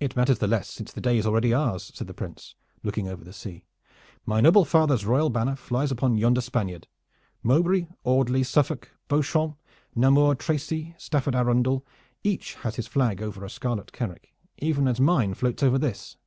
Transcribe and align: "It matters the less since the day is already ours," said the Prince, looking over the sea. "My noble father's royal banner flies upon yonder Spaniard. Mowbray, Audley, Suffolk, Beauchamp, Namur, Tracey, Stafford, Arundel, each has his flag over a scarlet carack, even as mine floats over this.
"It 0.00 0.16
matters 0.16 0.38
the 0.38 0.46
less 0.46 0.68
since 0.68 0.92
the 0.92 1.00
day 1.00 1.16
is 1.16 1.24
already 1.24 1.54
ours," 1.54 1.90
said 1.94 2.08
the 2.08 2.12
Prince, 2.12 2.56
looking 2.82 3.08
over 3.08 3.24
the 3.24 3.32
sea. 3.32 3.64
"My 4.26 4.42
noble 4.42 4.66
father's 4.66 5.06
royal 5.06 5.30
banner 5.30 5.56
flies 5.56 5.90
upon 5.90 6.18
yonder 6.18 6.42
Spaniard. 6.42 6.86
Mowbray, 7.42 7.86
Audley, 8.04 8.42
Suffolk, 8.42 8.90
Beauchamp, 9.08 9.56
Namur, 9.94 10.34
Tracey, 10.34 10.94
Stafford, 10.98 11.34
Arundel, 11.34 11.86
each 12.22 12.52
has 12.56 12.76
his 12.76 12.86
flag 12.86 13.22
over 13.22 13.46
a 13.46 13.48
scarlet 13.48 13.92
carack, 13.92 14.34
even 14.58 14.86
as 14.86 15.00
mine 15.00 15.32
floats 15.32 15.62
over 15.62 15.78
this. 15.78 16.18